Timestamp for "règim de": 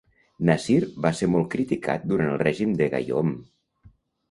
2.45-2.91